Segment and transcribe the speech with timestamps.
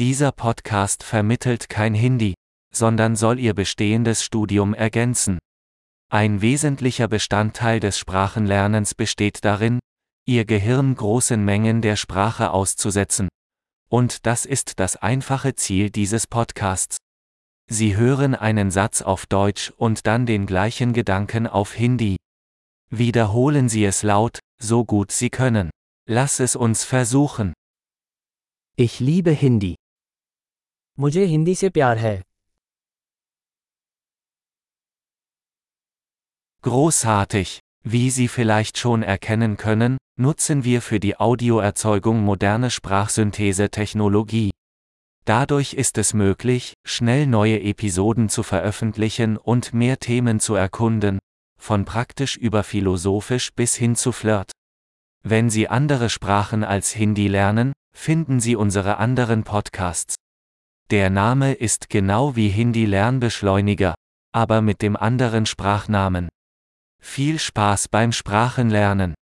[0.00, 2.34] Dieser Podcast vermittelt kein Hindi,
[2.74, 5.38] sondern soll Ihr bestehendes Studium ergänzen.
[6.10, 9.78] Ein wesentlicher Bestandteil des Sprachenlernens besteht darin,
[10.26, 13.28] Ihr Gehirn großen Mengen der Sprache auszusetzen.
[13.88, 16.96] Und das ist das einfache Ziel dieses Podcasts.
[17.70, 22.16] Sie hören einen Satz auf Deutsch und dann den gleichen Gedanken auf Hindi.
[22.90, 25.70] Wiederholen Sie es laut, so gut Sie können.
[26.08, 27.52] Lass es uns versuchen.
[28.74, 29.76] Ich liebe Hindi.
[30.99, 32.21] मुझे हिंदी से प्यार है
[36.61, 37.59] Großartig!
[37.85, 44.51] Wie Sie vielleicht schon erkennen können, nutzen wir für die Audioerzeugung moderne Sprachsynthese-Technologie.
[45.23, 51.19] Dadurch ist es möglich, schnell neue Episoden zu veröffentlichen und mehr Themen zu erkunden,
[51.57, 54.51] von praktisch über philosophisch bis hin zu Flirt.
[55.23, 60.15] Wenn Sie andere Sprachen als Hindi lernen, finden Sie unsere anderen Podcasts.
[60.90, 63.94] Der Name ist genau wie Hindi Lernbeschleuniger,
[64.32, 66.28] aber mit dem anderen Sprachnamen.
[67.00, 69.14] Viel Spaß beim Sprachenlernen!